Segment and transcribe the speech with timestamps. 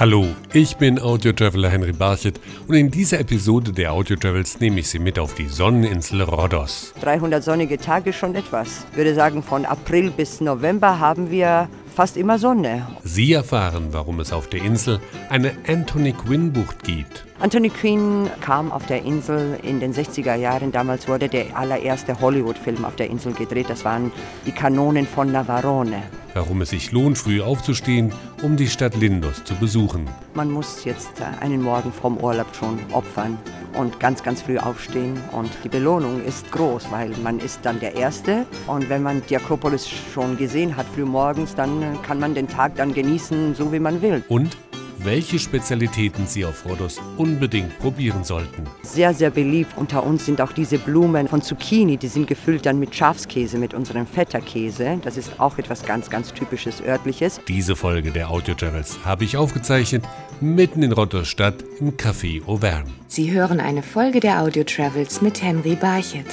[0.00, 4.88] Hallo, ich bin Audio-Traveler Henry Barchet und in dieser Episode der Audio Travels nehme ich
[4.88, 6.94] Sie mit auf die Sonneninsel Rhodos.
[7.02, 8.86] 300 sonnige Tage schon etwas.
[8.92, 12.86] Ich würde sagen, von April bis November haben wir fast immer Sonne.
[13.04, 17.26] Sie erfahren, warum es auf der Insel eine Anthony Quinn Bucht gibt.
[17.40, 20.72] Anthony Quinn kam auf der Insel in den 60er Jahren.
[20.72, 23.70] Damals wurde der allererste Hollywood-Film auf der Insel gedreht.
[23.70, 24.12] Das waren
[24.46, 26.02] die Kanonen von Navarone
[26.34, 30.06] warum es sich lohnt, früh aufzustehen, um die Stadt Lindos zu besuchen.
[30.34, 33.38] Man muss jetzt äh, einen Morgen vom Urlaub schon opfern
[33.78, 35.18] und ganz, ganz früh aufstehen.
[35.32, 38.46] Und die Belohnung ist groß, weil man ist dann der Erste.
[38.66, 42.76] Und wenn man die Akropolis schon gesehen hat, früh morgens, dann kann man den Tag
[42.76, 44.22] dann genießen, so wie man will.
[44.28, 44.56] Und
[45.04, 48.64] welche Spezialitäten Sie auf Rhodos unbedingt probieren sollten.
[48.82, 51.96] Sehr, sehr beliebt unter uns sind auch diese Blumen von Zucchini.
[51.96, 55.00] Die sind gefüllt dann mit Schafskäse, mit unserem Feta-Käse.
[55.02, 57.40] Das ist auch etwas ganz, ganz typisches örtliches.
[57.48, 60.04] Diese Folge der Audio Travels habe ich aufgezeichnet
[60.40, 62.90] mitten in Rhodos Stadt im Café Auvergne.
[63.06, 66.26] Sie hören eine Folge der Audio Travels mit Henry Barchet.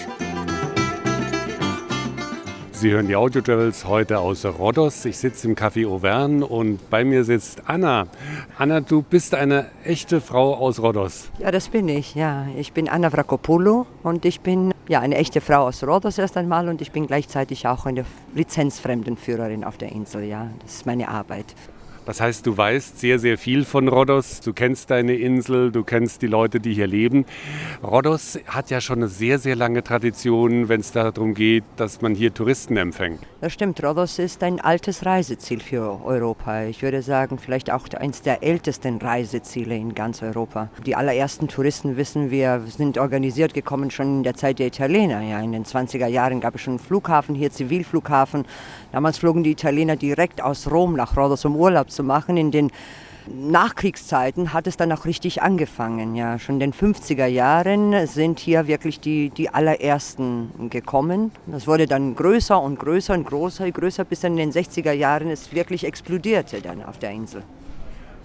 [2.80, 5.04] Sie hören die Audio Travels heute aus Rhodos.
[5.06, 8.06] Ich sitze im Café Auvergne und bei mir sitzt Anna.
[8.56, 11.32] Anna, du bist eine echte Frau aus Rhodos.
[11.40, 12.14] Ja, das bin ich.
[12.14, 16.38] Ja, ich bin Anna Vrakopoulou und ich bin ja eine echte Frau aus Rhodos erst
[16.38, 18.06] einmal und ich bin gleichzeitig auch eine
[18.36, 20.26] Lizenzfremdenführerin auf der Insel.
[20.26, 21.56] Ja, das ist meine Arbeit.
[22.08, 24.40] Das heißt, du weißt sehr, sehr viel von Rhodos.
[24.40, 27.26] Du kennst deine Insel, du kennst die Leute, die hier leben.
[27.84, 32.16] Rhodos hat ja schon eine sehr, sehr lange Tradition, wenn es darum geht, dass man
[32.16, 33.20] hier Touristen empfängt.
[33.42, 33.84] Das stimmt.
[33.84, 36.64] Rhodos ist ein altes Reiseziel für Europa.
[36.64, 40.70] Ich würde sagen, vielleicht auch eines der ältesten Reiseziele in ganz Europa.
[40.86, 45.22] Die allerersten Touristen, wissen wir, sind organisiert gekommen schon in der Zeit der Italiener.
[45.24, 48.46] Ja, in den 20er Jahren gab es schon einen Flughafen hier, Zivilflughafen.
[48.94, 52.38] Damals flogen die Italiener direkt aus Rom nach Rhodos, um Urlaub zu machen.
[52.38, 52.72] In den
[53.30, 56.16] Nachkriegszeiten hat es dann auch richtig angefangen.
[56.16, 61.32] Ja, schon in den 50er Jahren sind hier wirklich die, die allerersten gekommen.
[61.48, 65.30] Das wurde dann größer und größer und größer, größer bis dann in den 60er Jahren
[65.30, 67.44] es wirklich explodierte dann auf der Insel.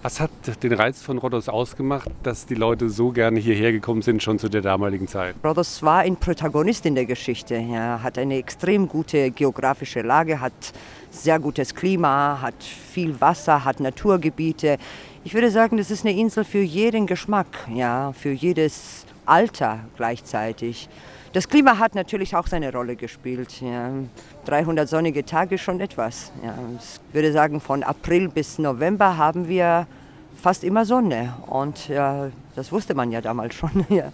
[0.03, 0.31] Was hat
[0.61, 4.49] den Reiz von Rhodos ausgemacht, dass die Leute so gerne hierher gekommen sind, schon zu
[4.49, 5.33] der damaligen Zeit?
[5.45, 7.55] Rhodos war ein Protagonist in der Geschichte.
[7.55, 10.51] Er hat eine extrem gute geografische Lage, hat
[11.13, 14.77] sehr gutes Klima, hat viel Wasser, hat Naturgebiete.
[15.23, 20.89] Ich würde sagen, das ist eine Insel für jeden Geschmack, ja, für jedes Alter gleichzeitig.
[21.33, 23.59] Das Klima hat natürlich auch seine Rolle gespielt.
[23.61, 23.89] Ja.
[24.45, 26.31] 300 sonnige Tage schon etwas.
[26.43, 26.53] Ja.
[26.79, 29.87] Ich würde sagen, von April bis November haben wir
[30.39, 31.33] fast immer Sonne.
[31.47, 33.85] Und ja, das wusste man ja damals schon.
[33.89, 34.11] Ja.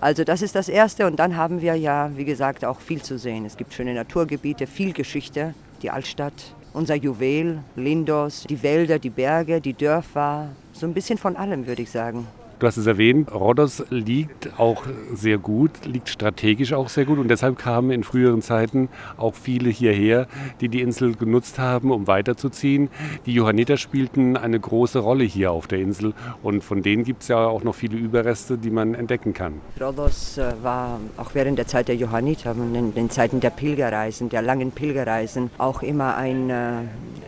[0.00, 1.06] Also das ist das Erste.
[1.06, 3.44] Und dann haben wir ja, wie gesagt, auch viel zu sehen.
[3.44, 9.60] Es gibt schöne Naturgebiete, viel Geschichte, die Altstadt, unser Juwel, Lindos, die Wälder, die Berge,
[9.60, 10.48] die Dörfer.
[10.72, 12.26] So ein bisschen von allem, würde ich sagen.
[12.62, 17.26] Du hast es erwähnt, Rhodos liegt auch sehr gut, liegt strategisch auch sehr gut und
[17.26, 20.28] deshalb kamen in früheren Zeiten auch viele hierher,
[20.60, 22.88] die die Insel genutzt haben, um weiterzuziehen.
[23.26, 26.14] Die Johanniter spielten eine große Rolle hier auf der Insel
[26.44, 29.54] und von denen gibt es ja auch noch viele Überreste, die man entdecken kann.
[29.80, 34.40] Rhodos äh, war auch während der Zeit der Johanniter, in den Zeiten der Pilgerreisen, der
[34.40, 36.32] langen Pilgerreisen, auch immer äh,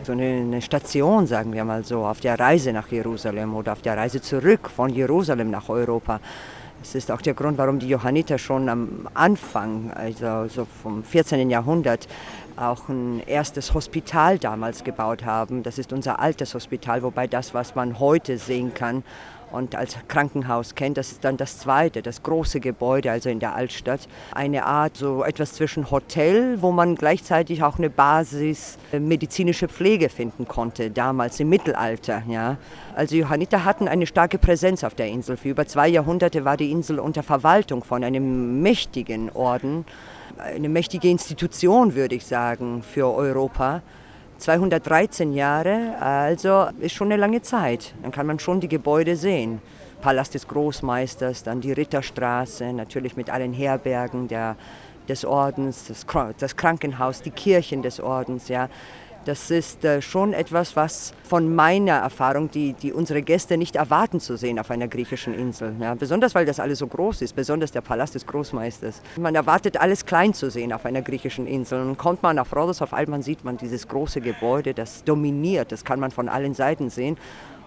[0.01, 3.97] so eine Station, sagen wir mal so, auf der Reise nach Jerusalem oder auf der
[3.97, 6.19] Reise zurück von Jerusalem Jerusalem nach Europa.
[6.81, 11.49] Das ist auch der Grund, warum die Johanniter schon am Anfang, also so vom 14.
[11.49, 12.07] Jahrhundert,
[12.57, 15.63] auch ein erstes Hospital damals gebaut haben.
[15.63, 19.03] Das ist unser altes Hospital, wobei das, was man heute sehen kann,
[19.51, 20.97] und als Krankenhaus kennt.
[20.97, 24.07] Das ist dann das zweite, das große Gebäude, also in der Altstadt.
[24.31, 30.09] Eine Art, so etwas zwischen Hotel, wo man gleichzeitig auch eine Basis äh, medizinische Pflege
[30.09, 32.23] finden konnte, damals im Mittelalter.
[32.27, 32.57] Ja.
[32.95, 35.37] Also Johanniter hatten eine starke Präsenz auf der Insel.
[35.37, 39.85] Für über zwei Jahrhunderte war die Insel unter Verwaltung von einem mächtigen Orden,
[40.37, 43.81] eine mächtige Institution, würde ich sagen, für Europa.
[44.37, 47.93] 213 Jahre, also ist schon eine lange Zeit.
[48.01, 49.61] Dann kann man schon die Gebäude sehen.
[50.01, 54.55] Palast des Großmeisters, dann die Ritterstraße, natürlich mit allen Herbergen der,
[55.07, 56.05] des Ordens, das,
[56.37, 58.47] das Krankenhaus, die Kirchen des Ordens.
[58.47, 58.69] Ja.
[59.25, 64.19] Das ist äh, schon etwas, was von meiner Erfahrung, die, die unsere Gäste nicht erwarten
[64.19, 65.73] zu sehen auf einer griechischen Insel.
[65.79, 69.01] Ja, besonders weil das alles so groß ist, besonders der Palast des Großmeisters.
[69.17, 71.81] Man erwartet alles klein zu sehen auf einer griechischen Insel.
[71.81, 75.83] Und kommt man auf Rhodos, auf einmal sieht man dieses große Gebäude, das dominiert, das
[75.83, 77.17] kann man von allen Seiten sehen.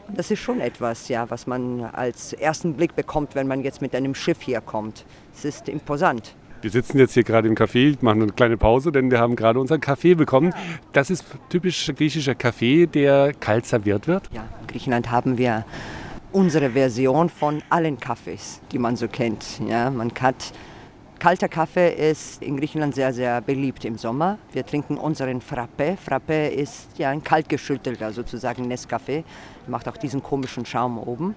[0.07, 3.83] Und das ist schon etwas, ja, was man als ersten Blick bekommt, wenn man jetzt
[3.83, 5.05] mit einem Schiff hier kommt.
[5.35, 6.37] Es ist imposant.
[6.61, 9.61] Wir sitzen jetzt hier gerade im Café, machen eine kleine Pause, denn wir haben gerade
[9.61, 10.53] unseren Kaffee bekommen.
[10.93, 14.29] Das ist typisch griechischer Kaffee, der kalt serviert wird.
[14.33, 15.65] Ja, in Griechenland haben wir
[16.33, 19.61] unsere Version von allen Kaffees, die man so kennt.
[19.69, 20.53] Ja, man hat
[21.21, 24.39] Kalter Kaffee ist in Griechenland sehr, sehr beliebt im Sommer.
[24.53, 25.97] Wir trinken unseren Frappe.
[25.97, 29.25] Frappe ist ja ein kaltgeschüttelter sozusagen Nescafé.
[29.67, 31.35] Macht auch diesen komischen Schaum oben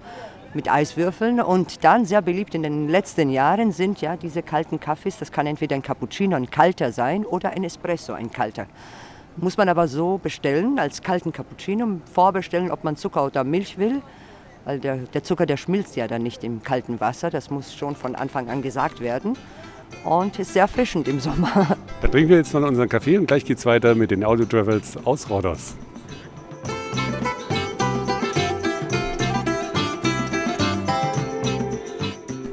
[0.53, 1.39] mit Eiswürfeln.
[1.41, 5.17] Und dann sehr beliebt in den letzten Jahren sind ja diese kalten Kaffees.
[5.17, 8.67] Das kann entweder ein Cappuccino, ein kalter sein oder ein Espresso, ein kalter.
[9.37, 14.01] Muss man aber so bestellen, als kalten Cappuccino, vorbestellen, ob man Zucker oder Milch will.
[14.65, 17.29] Weil der, der Zucker, der schmilzt ja dann nicht im kalten Wasser.
[17.29, 19.35] Das muss schon von Anfang an gesagt werden
[20.03, 21.77] und ist sehr erfrischend im Sommer.
[22.01, 24.45] Dann trinken wir jetzt mal unseren Kaffee und gleich geht es weiter mit den Audio
[24.45, 25.75] Travels aus Rhodos.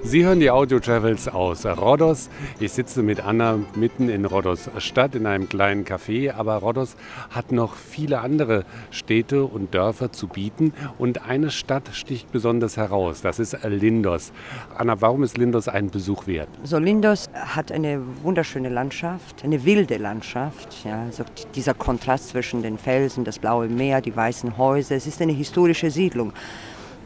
[0.09, 2.31] Sie hören die Audio Travels aus Rhodos.
[2.61, 6.97] Ich sitze mit Anna mitten in Rhodos Stadt in einem kleinen Café, aber Rhodos
[7.29, 13.21] hat noch viele andere Städte und Dörfer zu bieten und eine Stadt sticht besonders heraus.
[13.21, 14.33] Das ist Lindos.
[14.79, 16.49] Anna, warum ist Lindos ein Besuch wert?
[16.65, 20.87] So Lindos hat eine wunderschöne Landschaft, eine wilde Landschaft.
[20.87, 21.25] Ja, also
[21.55, 24.97] dieser Kontrast zwischen den Felsen, das blaue Meer, die weißen Häuser.
[24.97, 26.33] Es ist eine historische Siedlung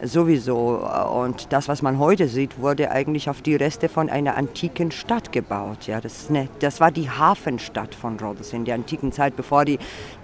[0.03, 0.85] sowieso.
[1.13, 5.31] Und das, was man heute sieht, wurde eigentlich auf die Reste von einer antiken Stadt
[5.31, 5.87] gebaut.
[5.87, 9.79] Ja, das, eine, das war die Hafenstadt von Rhodos in der antiken Zeit, bevor die,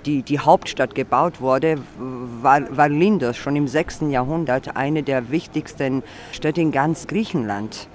[0.05, 1.77] die, die Hauptstadt gebaut wurde,
[2.41, 4.01] war, war Lindos schon im 6.
[4.09, 7.87] Jahrhundert eine der wichtigsten Städte in ganz Griechenland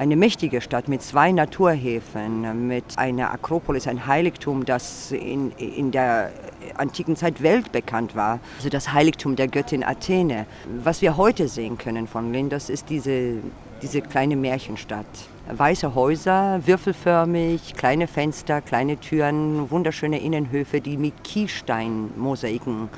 [0.00, 6.32] eine mächtige Stadt mit zwei Naturhäfen, mit einer Akropolis, ein Heiligtum, das in, in der
[6.78, 10.46] antiken Zeit weltbekannt war, also das Heiligtum der Göttin Athene.
[10.82, 13.34] Was wir heute sehen können von Lindos ist diese,
[13.82, 15.04] diese kleine Märchenstadt.
[15.52, 22.88] Weiße Häuser, würfelförmig, kleine Fenster, kleine Türen, wunderschöne Innenhöfe, die mit Kiessteinmosaiken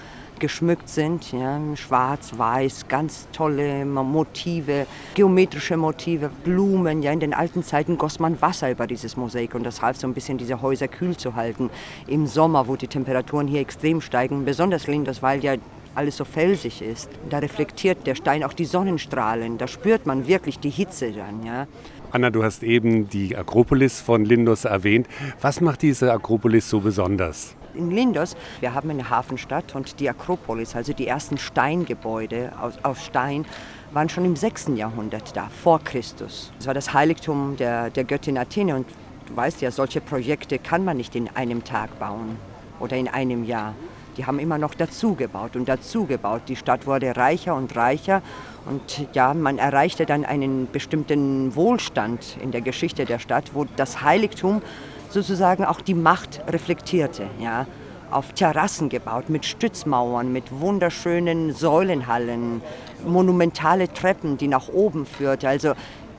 [0.42, 1.32] geschmückt sind.
[1.32, 7.00] Ja, Schwarz, weiß, ganz tolle Motive, geometrische Motive, Blumen.
[7.00, 10.06] Ja, in den alten Zeiten goss man Wasser über dieses Mosaik und das half so
[10.06, 11.70] ein bisschen, diese Häuser kühl zu halten.
[12.08, 15.54] Im Sommer, wo die Temperaturen hier extrem steigen, besonders Lindos, weil ja
[15.94, 17.08] alles so felsig ist.
[17.30, 19.58] Da reflektiert der Stein auch die Sonnenstrahlen.
[19.58, 21.46] Da spürt man wirklich die Hitze dann.
[21.46, 21.68] Ja.
[22.10, 25.06] Anna, du hast eben die Akropolis von Lindos erwähnt.
[25.40, 27.54] Was macht diese Akropolis so besonders?
[27.74, 28.36] In Lindos.
[28.60, 33.44] Wir haben eine Hafenstadt und die Akropolis, also die ersten Steingebäude aus, aus Stein,
[33.92, 34.72] waren schon im 6.
[34.74, 36.52] Jahrhundert da, vor Christus.
[36.58, 38.86] Das war das Heiligtum der, der Göttin Athene und
[39.26, 42.36] du weißt ja, solche Projekte kann man nicht in einem Tag bauen
[42.80, 43.74] oder in einem Jahr.
[44.16, 46.42] Die haben immer noch dazu gebaut und dazu gebaut.
[46.48, 48.20] Die Stadt wurde reicher und reicher
[48.66, 54.02] und ja, man erreichte dann einen bestimmten Wohlstand in der Geschichte der Stadt, wo das
[54.02, 54.62] Heiligtum
[55.12, 57.26] sozusagen auch die Macht reflektierte.
[57.38, 57.66] Ja?
[58.10, 62.60] Auf Terrassen gebaut, mit Stützmauern, mit wunderschönen Säulenhallen,
[63.06, 65.48] monumentale Treppen, die nach oben führte.
[65.48, 65.72] Also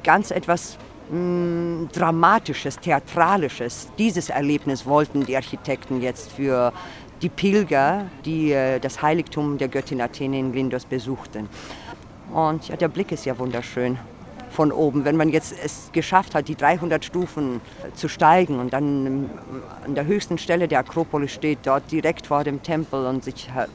[0.03, 0.77] ganz etwas
[1.11, 3.89] mh, mm, Dramatisches, Theatralisches.
[3.97, 6.73] Dieses Erlebnis wollten die Architekten jetzt für
[7.21, 11.47] die Pilger, die äh, das Heiligtum der Göttin Athene in Lindos besuchten.
[12.33, 13.97] Und ja, der Blick ist ja wunderschön
[14.53, 15.03] von oben.
[15.03, 17.59] Wenn man jetzt es geschafft hat, die 300 Stufen
[17.95, 19.29] zu steigen und dann
[19.83, 23.67] an der höchsten Stelle der Akropolis steht, dort direkt vor dem Tempel und sich her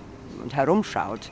[0.43, 1.31] und herumschaut,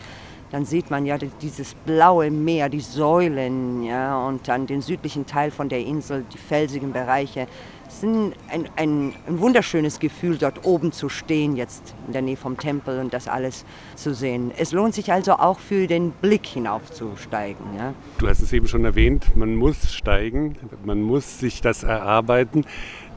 [0.50, 5.50] dann sieht man ja dieses blaue Meer, die Säulen ja, und dann den südlichen Teil
[5.50, 7.46] von der Insel, die felsigen Bereiche.
[7.88, 12.36] Es ist ein, ein, ein, wunderschönes Gefühl, dort oben zu stehen, jetzt in der Nähe
[12.36, 14.50] vom Tempel und das alles zu sehen.
[14.58, 17.64] Es lohnt sich also auch für den Blick hinaufzusteigen.
[17.78, 17.94] Ja.
[18.18, 22.64] Du hast es eben schon erwähnt, man muss steigen, man muss sich das erarbeiten.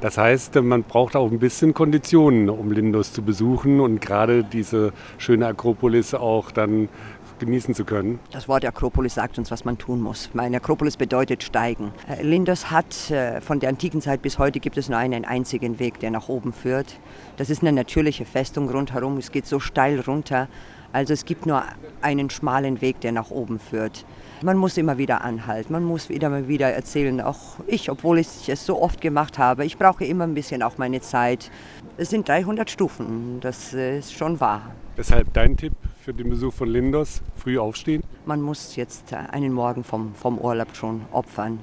[0.01, 4.93] Das heißt, man braucht auch ein bisschen Konditionen, um Lindos zu besuchen und gerade diese
[5.17, 6.87] schöne Akropolis auch dann
[7.39, 8.19] genießen zu können.
[8.31, 10.29] Das Wort Akropolis sagt uns, was man tun muss.
[10.33, 11.91] Meine Akropolis bedeutet steigen.
[12.07, 15.79] Äh, Lindos hat äh, von der antiken Zeit bis heute gibt es nur einen einzigen
[15.79, 16.99] Weg, der nach oben führt.
[17.37, 19.17] Das ist eine natürliche Festung rundherum.
[19.17, 20.47] Es geht so steil runter.
[20.91, 21.63] Also es gibt nur
[22.01, 24.05] einen schmalen Weg, der nach oben führt.
[24.41, 28.47] Man muss immer wieder anhalten, man muss wieder mal wieder erzählen, auch ich, obwohl ich
[28.47, 31.51] es so oft gemacht habe, ich brauche immer ein bisschen auch meine Zeit.
[31.97, 34.71] Es sind 300 Stufen, das ist schon wahr.
[34.97, 38.01] Deshalb dein Tipp für den Besuch von Lindos, früh aufstehen?
[38.25, 41.59] Man muss jetzt einen Morgen vom, vom Urlaub schon opfern.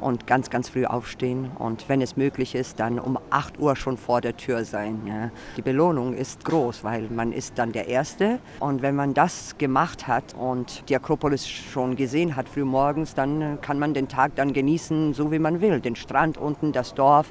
[0.00, 3.96] Und ganz, ganz früh aufstehen und wenn es möglich ist, dann um 8 Uhr schon
[3.96, 5.00] vor der Tür sein.
[5.06, 5.30] Ja.
[5.56, 10.06] Die Belohnung ist groß, weil man ist dann der Erste und wenn man das gemacht
[10.08, 14.52] hat und die Akropolis schon gesehen hat früh morgens, dann kann man den Tag dann
[14.52, 15.80] genießen, so wie man will.
[15.80, 17.30] Den Strand unten, das Dorf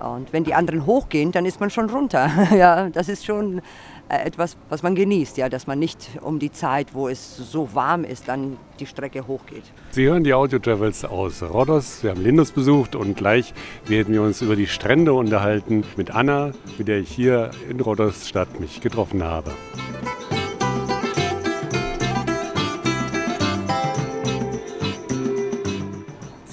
[0.00, 2.30] und wenn die anderen hochgehen, dann ist man schon runter.
[2.56, 3.60] ja, das ist schon äh,
[4.08, 8.04] etwas, was man genießt, ja, dass man nicht um die Zeit, wo es so warm
[8.04, 9.64] ist, dann die Strecke hochgeht.
[9.90, 12.02] Sie hören die Audio Travels aus Rhodos.
[12.02, 13.52] Wir haben Lindus besucht und gleich
[13.86, 18.28] werden wir uns über die Strände unterhalten mit Anna, mit der ich hier in Rhodos
[18.28, 19.50] Stadt mich getroffen habe.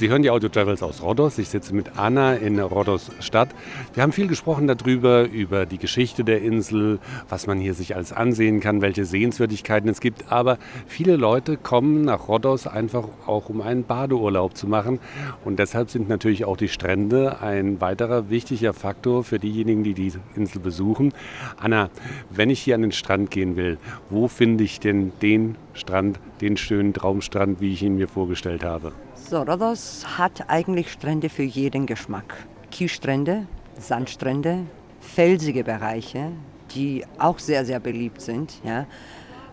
[0.05, 1.39] Sie hören die Audio Travels aus Rhodos.
[1.39, 3.50] Ich sitze mit Anna in Rhodos Stadt.
[3.95, 8.13] Wir haben viel gesprochen darüber, über die Geschichte der Insel, was man hier sich alles
[8.13, 10.31] ansehen kann, welche Sehenswürdigkeiten es gibt.
[10.31, 15.00] Aber viele Leute kommen nach Rhodos einfach auch, um einen Badeurlaub zu machen.
[15.43, 20.13] Und deshalb sind natürlich auch die Strände ein weiterer wichtiger Faktor für diejenigen, die die
[20.35, 21.13] Insel besuchen.
[21.57, 21.89] Anna,
[22.29, 23.79] wenn ich hier an den Strand gehen will,
[24.12, 28.91] wo finde ich denn den Strand, den schönen Traumstrand, wie ich ihn mir vorgestellt habe?
[29.27, 32.46] So, Rhodos hat eigentlich Strände für jeden Geschmack.
[32.70, 34.67] Kiesstrände, Sandstrände,
[35.00, 36.32] felsige Bereiche,
[36.75, 38.53] die auch sehr, sehr beliebt sind.
[38.63, 38.82] Ja.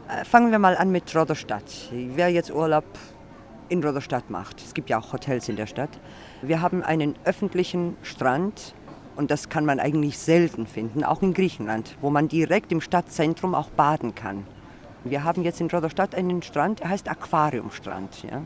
[0.08, 1.64] Äh, fangen wir mal an mit Rhodos Stadt.
[1.90, 2.84] Wer jetzt Urlaub
[3.70, 5.98] in Rhodos Stadt macht, es gibt ja auch Hotels in der Stadt.
[6.42, 8.74] Wir haben einen öffentlichen Strand
[9.16, 13.54] und das kann man eigentlich selten finden, auch in Griechenland, wo man direkt im Stadtzentrum
[13.54, 14.46] auch baden kann.
[15.04, 18.24] Wir haben jetzt in Rhodos Stadt einen Strand, der heißt Aquariumstrand.
[18.30, 18.42] Ja.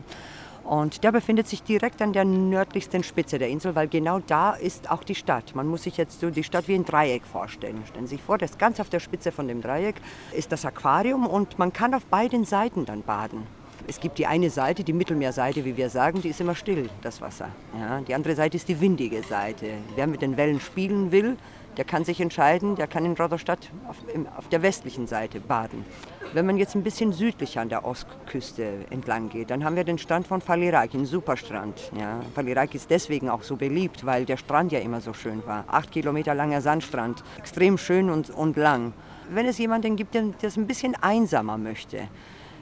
[0.67, 4.91] Und der befindet sich direkt an der nördlichsten Spitze der Insel, weil genau da ist
[4.91, 5.55] auch die Stadt.
[5.55, 7.81] Man muss sich jetzt so die Stadt wie ein Dreieck vorstellen.
[7.87, 9.95] Stellen Sie sich vor, das ganz auf der Spitze von dem Dreieck
[10.33, 13.47] ist das Aquarium und man kann auf beiden Seiten dann baden.
[13.87, 17.21] Es gibt die eine Seite, die Mittelmeerseite, wie wir sagen, die ist immer still, das
[17.21, 17.47] Wasser.
[17.79, 19.67] Ja, die andere Seite ist die windige Seite.
[19.95, 21.37] Wer mit den Wellen spielen will,
[21.77, 23.97] der kann sich entscheiden, der kann in Rotterstadt auf,
[24.35, 25.85] auf der westlichen Seite baden.
[26.33, 29.97] Wenn man jetzt ein bisschen südlicher an der Ostküste entlang geht, dann haben wir den
[29.97, 31.91] Strand von Faliraki, einen Superstrand.
[31.97, 32.19] Ja.
[32.35, 35.63] Faliraki ist deswegen auch so beliebt, weil der Strand ja immer so schön war.
[35.67, 38.93] Acht Kilometer langer Sandstrand, extrem schön und, und lang.
[39.29, 42.07] Wenn es jemanden gibt, der das ein bisschen einsamer möchte,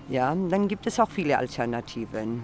[0.09, 2.43] ja, dann gibt es auch viele Alternativen.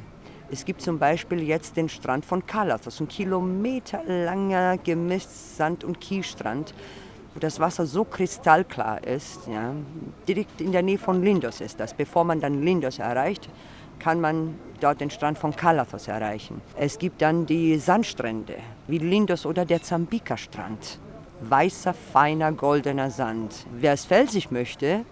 [0.52, 6.74] Es gibt zum Beispiel jetzt den Strand von Kalas, ein kilometerlanger gemischt Sand- und Kiesstrand
[7.34, 9.74] wo das Wasser so kristallklar ist, ja,
[10.28, 11.94] direkt in der Nähe von Lindos ist das.
[11.94, 13.50] Bevor man dann Lindos erreicht,
[14.00, 16.62] kann man dort den Strand von Kalathos erreichen.
[16.76, 18.56] Es gibt dann die Sandstrände,
[18.88, 21.00] wie Lindos oder der Zambika-Strand.
[21.42, 23.66] Weißer, feiner, goldener Sand.
[23.74, 25.06] Wer es felsig möchte,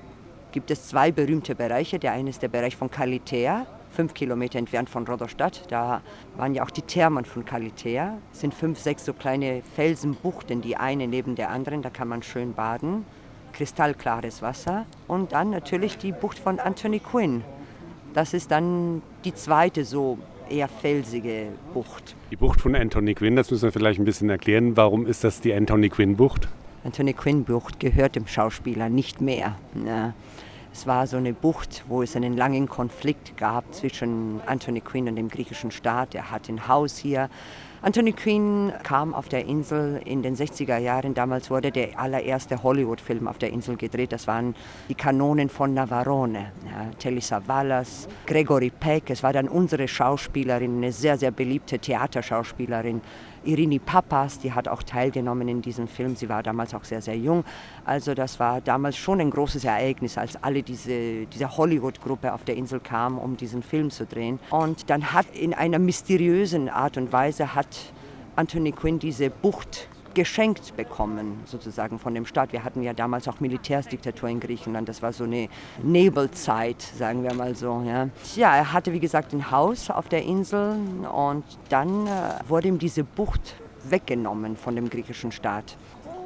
[0.51, 1.99] gibt es zwei berühmte Bereiche.
[1.99, 5.63] Der eine ist der Bereich von Kalitea, fünf Kilometer entfernt von Rodostadt.
[5.69, 6.01] Da
[6.37, 8.17] waren ja auch die Thermen von Kalitea.
[8.31, 11.81] Es sind fünf, sechs so kleine Felsenbuchten, die eine neben der anderen.
[11.81, 13.05] Da kann man schön baden.
[13.53, 14.85] Kristallklares Wasser.
[15.07, 17.43] Und dann natürlich die Bucht von Anthony Quinn.
[18.13, 20.17] Das ist dann die zweite so
[20.49, 22.15] eher felsige Bucht.
[22.31, 24.75] Die Bucht von Anthony Quinn, das müssen wir vielleicht ein bisschen erklären.
[24.75, 26.47] Warum ist das die Anthony Quinn Bucht?
[26.83, 29.57] Anthony Quinn Bucht gehört dem Schauspieler nicht mehr.
[29.85, 30.13] Ja.
[30.71, 35.15] Es war so eine Bucht, wo es einen langen Konflikt gab zwischen Anthony Quinn und
[35.15, 36.15] dem griechischen Staat.
[36.15, 37.29] Er hat ein Haus hier.
[37.81, 41.13] Anthony Quinn kam auf der Insel in den 60er Jahren.
[41.13, 44.11] Damals wurde der allererste Hollywood-Film auf der Insel gedreht.
[44.11, 44.53] Das waren
[44.89, 46.51] die Kanonen von Navarone.
[46.65, 49.09] Ja, Telly Savalas, Gregory Peck.
[49.09, 52.99] Es war dann unsere Schauspielerin, eine sehr, sehr beliebte Theaterschauspielerin.
[53.43, 56.15] Irini Papas, die hat auch teilgenommen in diesem Film.
[56.15, 57.43] Sie war damals auch sehr, sehr jung.
[57.85, 62.57] Also das war damals schon ein großes Ereignis, als alle diese, diese Hollywood-Gruppe auf der
[62.57, 64.39] Insel kam, um diesen Film zu drehen.
[64.49, 67.67] Und dann hat in einer mysteriösen Art und Weise hat
[68.39, 72.53] Anthony Quinn diese Bucht geschenkt bekommen, sozusagen von dem Staat.
[72.53, 74.87] Wir hatten ja damals auch Militärsdiktatur in Griechenland.
[74.87, 75.49] Das war so eine
[75.83, 77.83] Nebelzeit, sagen wir mal so.
[77.85, 80.77] Ja, ja er hatte, wie gesagt, ein Haus auf der Insel
[81.13, 82.09] und dann äh,
[82.47, 85.75] wurde ihm diese Bucht weggenommen von dem griechischen Staat.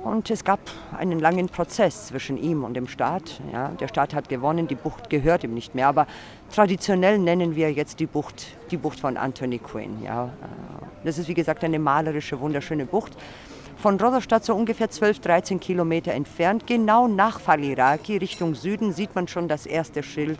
[0.03, 0.59] Und es gab
[0.97, 3.39] einen langen Prozess zwischen ihm und dem Staat.
[3.53, 5.87] Ja, der Staat hat gewonnen, die Bucht gehört ihm nicht mehr.
[5.87, 6.07] Aber
[6.53, 10.03] traditionell nennen wir jetzt die Bucht die Bucht von Anthony Quinn.
[10.03, 10.25] Ja.
[10.25, 13.15] Äh, das ist wie gesagt eine malerische, wunderschöne Bucht
[13.77, 19.27] von Roderstadt so ungefähr 12, 13 Kilometer entfernt, genau nach Faliraki, Richtung Süden, sieht man
[19.27, 20.39] schon das erste Schild.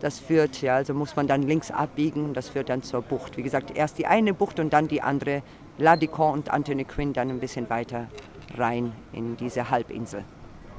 [0.00, 3.36] Das führt, ja, also muss man dann links abbiegen, das führt dann zur Bucht.
[3.36, 5.42] Wie gesagt, erst die eine Bucht und dann die andere,
[5.76, 8.06] Ladicon und Anthony Quinn, dann ein bisschen weiter
[8.56, 10.24] rein in diese Halbinsel.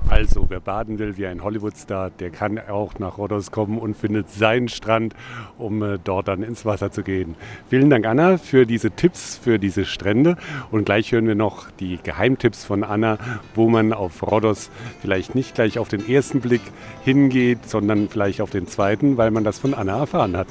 [0.08, 4.30] Also, wer baden will wie ein Hollywoodstar, der kann auch nach Rhodos kommen und findet
[4.30, 5.14] seinen Strand,
[5.58, 7.36] um äh, dort dann ins Wasser zu gehen.
[7.70, 10.38] Vielen Dank, Anna, für diese Tipps für diese Strände.
[10.72, 13.18] Und gleich hören wir noch die Geheimtipps von Anna,
[13.54, 14.72] wo man auf Rhodos
[15.02, 16.62] vielleicht nicht gleich auf den ersten Blick
[17.04, 20.48] hingeht, sondern vielleicht auf den zweiten, weil man das von Anna erfahren hat.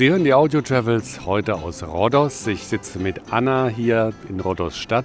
[0.00, 2.46] Sie hören die Audio Travels heute aus Rhodos.
[2.46, 5.04] Ich sitze mit Anna hier in Rhodos Stadt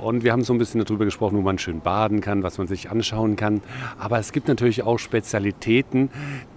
[0.00, 2.66] und wir haben so ein bisschen darüber gesprochen, wo man schön baden kann, was man
[2.66, 3.62] sich anschauen kann.
[3.96, 6.10] Aber es gibt natürlich auch Spezialitäten,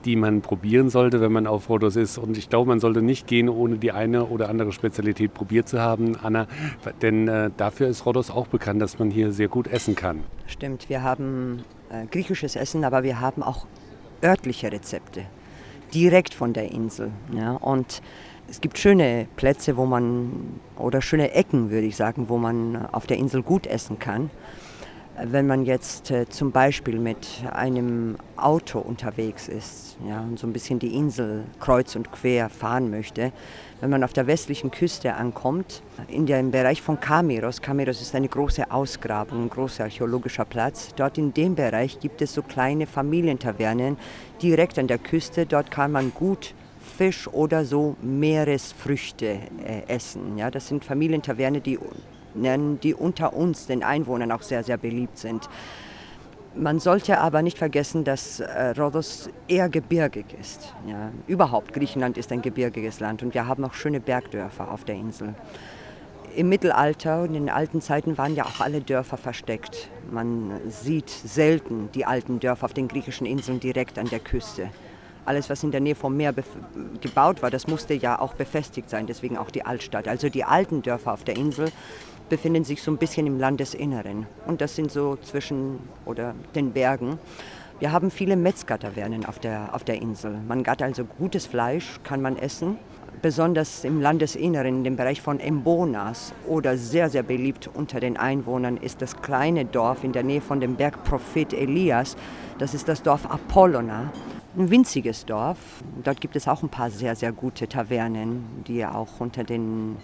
[0.05, 2.17] die man probieren sollte, wenn man auf Rhodos ist.
[2.17, 5.79] Und ich glaube, man sollte nicht gehen, ohne die eine oder andere Spezialität probiert zu
[5.79, 6.47] haben, Anna.
[7.03, 10.23] Denn äh, dafür ist Rhodos auch bekannt, dass man hier sehr gut essen kann.
[10.47, 13.67] Stimmt, wir haben äh, griechisches Essen, aber wir haben auch
[14.23, 15.25] örtliche Rezepte
[15.93, 17.11] direkt von der Insel.
[17.33, 17.53] Ja.
[17.53, 18.01] Und
[18.49, 23.07] es gibt schöne Plätze, wo man, oder schöne Ecken, würde ich sagen, wo man auf
[23.07, 24.29] der Insel gut essen kann.
[25.19, 30.53] Wenn man jetzt äh, zum Beispiel mit einem Auto unterwegs ist ja, und so ein
[30.53, 33.31] bisschen die Insel kreuz und quer fahren möchte,
[33.81, 38.27] wenn man auf der westlichen Küste ankommt, in dem Bereich von Kamiros, Kamiros ist eine
[38.27, 43.97] große Ausgrabung, ein großer archäologischer Platz, dort in dem Bereich gibt es so kleine Familientavernen
[44.39, 45.47] direkt an der Küste.
[45.47, 50.37] Dort kann man gut Fisch oder so Meeresfrüchte äh, essen.
[50.37, 51.79] Ja, das sind Familientavernen, die,
[52.33, 55.49] die unter uns, den Einwohnern, auch sehr, sehr beliebt sind.
[56.55, 60.73] Man sollte aber nicht vergessen, dass äh, Rhodos eher gebirgig ist.
[60.87, 61.11] Ja.
[61.27, 65.35] Überhaupt, Griechenland ist ein gebirgiges Land und wir haben auch schöne Bergdörfer auf der Insel.
[66.35, 69.89] Im Mittelalter und in den alten Zeiten waren ja auch alle Dörfer versteckt.
[70.11, 74.69] Man sieht selten die alten Dörfer auf den griechischen Inseln direkt an der Küste.
[75.27, 76.33] Alles, was in der Nähe vom Meer
[77.01, 80.07] gebaut war, das musste ja auch befestigt sein, deswegen auch die Altstadt.
[80.07, 81.69] Also die alten Dörfer auf der Insel
[82.29, 84.25] befinden sich so ein bisschen im Landesinneren.
[84.45, 87.19] Und das sind so zwischen oder den Bergen.
[87.79, 90.39] Wir haben viele Metzgertavernen auf der, auf der Insel.
[90.47, 92.77] Man hat also gutes Fleisch, kann man essen.
[93.21, 98.77] Besonders im Landesinneren, in dem Bereich von Embonas oder sehr, sehr beliebt unter den Einwohnern
[98.77, 102.15] ist das kleine Dorf in der Nähe von dem Berg Prophet Elias.
[102.59, 104.11] Das ist das Dorf Apollona.
[104.57, 105.59] Ein winziges Dorf.
[106.03, 109.97] Dort gibt es auch ein paar sehr, sehr gute Tavernen, die auch unter den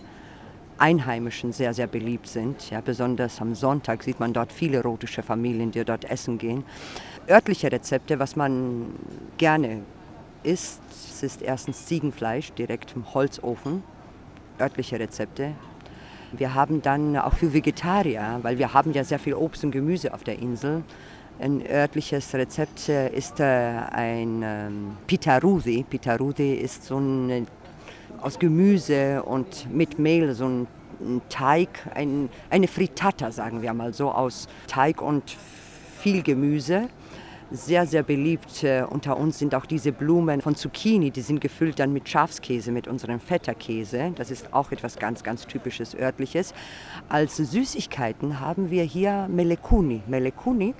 [0.77, 2.69] Einheimischen sehr, sehr beliebt sind.
[2.69, 6.63] Ja, besonders am Sonntag sieht man dort viele erotische Familien, die dort essen gehen.
[7.27, 8.94] Örtliche Rezepte, was man
[9.39, 9.81] gerne
[10.44, 10.81] isst,
[11.24, 13.81] ist erstens Ziegenfleisch direkt im Holzofen.
[14.59, 15.53] Örtliche Rezepte.
[16.31, 20.13] Wir haben dann auch für Vegetarier, weil wir haben ja sehr viel Obst und Gemüse
[20.13, 20.83] auf der Insel.
[21.39, 25.83] Ein örtliches Rezept äh, ist äh, ein ähm, Pitarusi.
[25.89, 27.48] Pitarusi ist so ein
[28.22, 30.67] aus Gemüse und mit Mehl so ein,
[31.27, 35.35] Teig, ein, eine Frittata, sagen wir mal so, aus Teig und
[36.00, 36.87] viel Gemüse.
[37.51, 41.77] Sehr, sehr beliebt äh, unter uns sind auch diese Blumen von Zucchini, die sind gefüllt
[41.77, 44.13] dann mit Schafskäse, mit unserem Feta-Käse.
[44.15, 46.53] Das ist auch etwas ganz, ganz typisches örtliches.
[47.09, 50.01] Als Süßigkeiten haben wir hier Melekuni.
[50.07, 50.74] Melekuni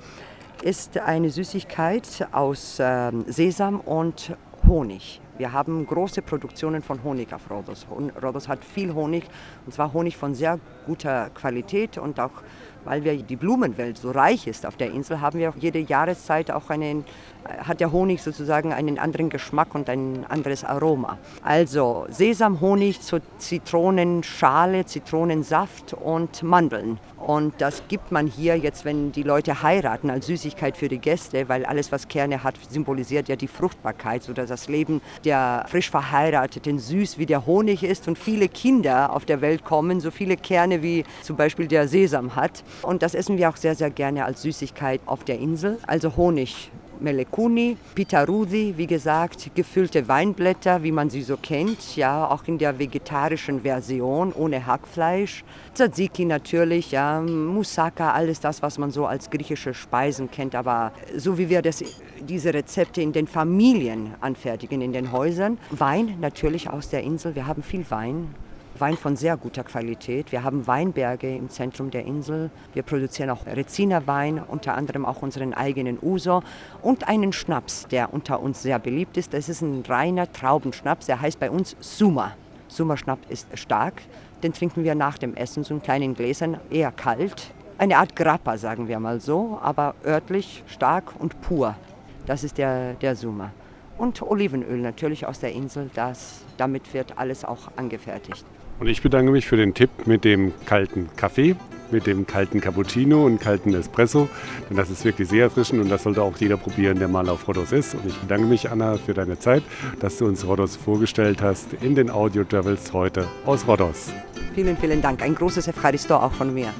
[0.64, 4.34] ist eine Süßigkeit aus äh, Sesam und
[4.66, 5.20] Honig.
[5.38, 7.86] Wir haben große Produktionen von Honig auf Rhodos.
[8.22, 9.26] Rhodos hat viel Honig,
[9.66, 12.32] und zwar Honig von sehr guter Qualität und auch
[12.86, 16.70] weil wir die Blumenwelt so reich ist auf der Insel, haben wir jede Jahreszeit auch
[16.70, 17.06] einen,
[17.46, 21.18] hat der Honig sozusagen einen anderen Geschmack und ein anderes Aroma.
[21.44, 27.00] Also Sesamhonig zu Zitronenschale, Zitronensaft und Mandeln.
[27.18, 31.48] Und das gibt man hier jetzt, wenn die Leute heiraten, als Süßigkeit für die Gäste,
[31.48, 36.80] weil alles, was Kerne hat, symbolisiert ja die Fruchtbarkeit, sodass das Leben der frisch Verheirateten
[36.80, 40.84] süß wie der Honig ist und viele Kinder auf der Welt kommen, so viele Kerne
[40.84, 42.64] wie zum Beispiel der Sesam hat.
[42.82, 45.78] Und das essen wir auch sehr, sehr gerne als Süßigkeit auf der Insel.
[45.88, 52.44] Also Honig Melekuni, Pitarusi, wie gesagt, gefüllte Weinblätter, wie man sie so kennt, ja, auch
[52.46, 55.44] in der vegetarischen Version, ohne Hackfleisch.
[55.74, 61.38] Tzatziki natürlich, ja, Moussaka, alles das, was man so als griechische Speisen kennt, aber so
[61.38, 61.84] wie wir das,
[62.22, 65.58] diese Rezepte in den Familien anfertigen, in den Häusern.
[65.72, 68.34] Wein natürlich aus der Insel, wir haben viel Wein,
[68.80, 70.32] Wein von sehr guter Qualität.
[70.32, 72.50] Wir haben Weinberge im Zentrum der Insel.
[72.74, 76.42] Wir produzieren auch Reziner Wein, unter anderem auch unseren eigenen Uso
[76.82, 79.34] und einen Schnaps, der unter uns sehr beliebt ist.
[79.34, 82.34] Das ist ein reiner Traubenschnaps, der heißt bei uns Suma.
[82.68, 84.02] Suma Schnaps ist stark.
[84.42, 87.54] Den trinken wir nach dem Essen, so in kleinen Gläsern, eher kalt.
[87.78, 91.76] Eine Art Grappa, sagen wir mal so, aber örtlich stark und pur.
[92.26, 93.52] Das ist der, der Suma.
[94.00, 98.44] Und Olivenöl natürlich aus der Insel, das, damit wird alles auch angefertigt.
[98.80, 101.56] Und ich bedanke mich für den Tipp mit dem kalten Kaffee,
[101.92, 104.28] mit dem kalten Cappuccino und kalten Espresso.
[104.70, 107.48] Denn das ist wirklich sehr erfrischend und das sollte auch jeder probieren, der mal auf
[107.48, 107.96] Rhodos ist.
[107.96, 109.64] Und ich bedanke mich, Anna, für deine Zeit,
[110.00, 114.12] dass du uns Rhodos vorgestellt hast in den Audio Travels heute aus Rhodos.
[114.56, 115.22] Vielen, vielen Dank.
[115.22, 116.74] Ein großes Evcharisto auch von mir.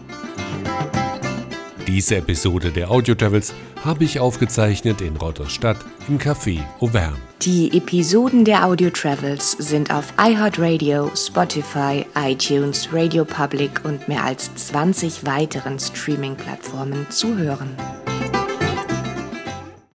[1.88, 7.18] Diese Episode der Audio Travels habe ich aufgezeichnet in Rotterstadt im Café Auvergne.
[7.42, 14.50] Die Episoden der Audio Travels sind auf iHeartRadio, Spotify, iTunes, Radio Public und mehr als
[14.56, 17.76] 20 weiteren Streaming-Plattformen zu hören.